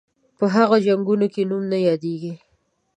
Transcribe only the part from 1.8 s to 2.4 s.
یادیږي.